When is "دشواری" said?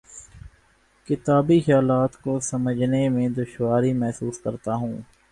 3.29-3.93